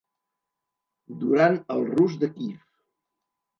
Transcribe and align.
Durant 1.25 1.59
el 1.77 1.87
Rus 1.91 2.19
de 2.25 2.33
Kíev. 2.41 2.67